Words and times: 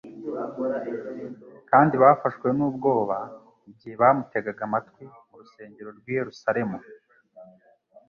kandi 1.69 1.93
bafashwe 2.03 2.47
n'ubwoba 2.57 3.17
igihe 3.71 3.93
bamutegaga 4.01 4.61
amatwi 4.67 5.03
mu 5.27 5.35
rusengero 5.41 5.89
rw'i 5.97 6.13
Yerusalemu. 6.19 6.77